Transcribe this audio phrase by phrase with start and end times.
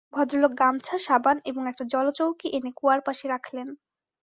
[0.13, 3.67] ভদ্রলোক গামছা, সাবান এবং একটা জলচৌকি এনে কুয়ার পাশে রাখলেন।